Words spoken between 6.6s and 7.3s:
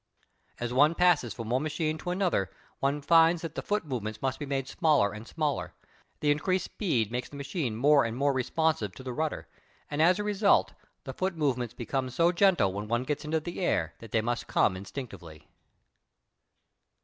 speed makes